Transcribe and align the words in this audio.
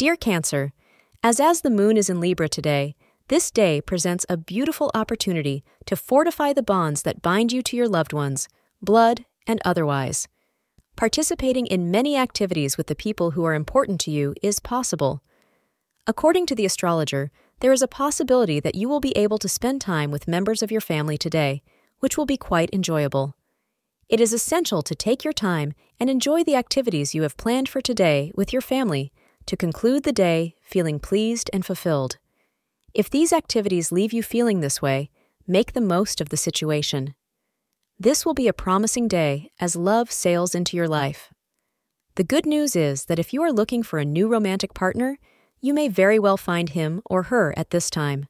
Dear 0.00 0.16
Cancer, 0.16 0.72
as 1.22 1.40
as 1.40 1.60
the 1.60 1.68
moon 1.68 1.98
is 1.98 2.08
in 2.08 2.20
Libra 2.20 2.48
today, 2.48 2.96
this 3.28 3.50
day 3.50 3.82
presents 3.82 4.24
a 4.30 4.38
beautiful 4.38 4.90
opportunity 4.94 5.62
to 5.84 5.94
fortify 5.94 6.54
the 6.54 6.62
bonds 6.62 7.02
that 7.02 7.20
bind 7.20 7.52
you 7.52 7.60
to 7.64 7.76
your 7.76 7.86
loved 7.86 8.14
ones, 8.14 8.48
blood 8.80 9.26
and 9.46 9.60
otherwise. 9.62 10.26
Participating 10.96 11.66
in 11.66 11.90
many 11.90 12.16
activities 12.16 12.78
with 12.78 12.86
the 12.86 12.94
people 12.94 13.32
who 13.32 13.44
are 13.44 13.52
important 13.52 14.00
to 14.00 14.10
you 14.10 14.34
is 14.40 14.58
possible. 14.58 15.22
According 16.06 16.46
to 16.46 16.54
the 16.54 16.64
astrologer, 16.64 17.30
there 17.60 17.70
is 17.70 17.82
a 17.82 17.86
possibility 17.86 18.58
that 18.58 18.76
you 18.76 18.88
will 18.88 19.00
be 19.00 19.14
able 19.18 19.36
to 19.36 19.50
spend 19.50 19.82
time 19.82 20.10
with 20.10 20.26
members 20.26 20.62
of 20.62 20.72
your 20.72 20.80
family 20.80 21.18
today, 21.18 21.62
which 21.98 22.16
will 22.16 22.24
be 22.24 22.38
quite 22.38 22.70
enjoyable. 22.72 23.36
It 24.08 24.18
is 24.18 24.32
essential 24.32 24.80
to 24.80 24.94
take 24.94 25.24
your 25.24 25.34
time 25.34 25.74
and 26.00 26.08
enjoy 26.08 26.42
the 26.42 26.56
activities 26.56 27.14
you 27.14 27.20
have 27.20 27.36
planned 27.36 27.68
for 27.68 27.82
today 27.82 28.32
with 28.34 28.50
your 28.50 28.62
family 28.62 29.12
to 29.46 29.56
conclude 29.56 30.02
the 30.02 30.12
day 30.12 30.54
feeling 30.62 30.98
pleased 30.98 31.50
and 31.52 31.64
fulfilled. 31.64 32.18
If 32.94 33.08
these 33.10 33.32
activities 33.32 33.92
leave 33.92 34.12
you 34.12 34.22
feeling 34.22 34.60
this 34.60 34.82
way, 34.82 35.10
make 35.46 35.72
the 35.72 35.80
most 35.80 36.20
of 36.20 36.28
the 36.28 36.36
situation. 36.36 37.14
This 37.98 38.24
will 38.24 38.34
be 38.34 38.48
a 38.48 38.52
promising 38.52 39.08
day 39.08 39.50
as 39.60 39.76
love 39.76 40.10
sails 40.10 40.54
into 40.54 40.76
your 40.76 40.88
life. 40.88 41.32
The 42.16 42.24
good 42.24 42.46
news 42.46 42.74
is 42.74 43.04
that 43.04 43.18
if 43.18 43.32
you 43.32 43.42
are 43.42 43.52
looking 43.52 43.82
for 43.82 43.98
a 43.98 44.04
new 44.04 44.26
romantic 44.28 44.74
partner, 44.74 45.18
you 45.60 45.74
may 45.74 45.88
very 45.88 46.18
well 46.18 46.36
find 46.36 46.70
him 46.70 47.02
or 47.04 47.24
her 47.24 47.52
at 47.56 47.70
this 47.70 47.90
time. 47.90 48.26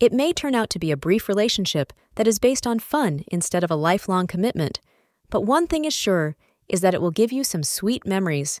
It 0.00 0.12
may 0.12 0.32
turn 0.32 0.54
out 0.54 0.70
to 0.70 0.78
be 0.78 0.90
a 0.90 0.96
brief 0.96 1.28
relationship 1.28 1.92
that 2.16 2.28
is 2.28 2.38
based 2.38 2.66
on 2.66 2.78
fun 2.78 3.24
instead 3.28 3.64
of 3.64 3.70
a 3.70 3.76
lifelong 3.76 4.26
commitment, 4.26 4.80
but 5.30 5.42
one 5.42 5.66
thing 5.66 5.84
is 5.84 5.94
sure 5.94 6.36
is 6.68 6.80
that 6.80 6.94
it 6.94 7.00
will 7.00 7.10
give 7.10 7.32
you 7.32 7.42
some 7.42 7.62
sweet 7.62 8.06
memories, 8.06 8.60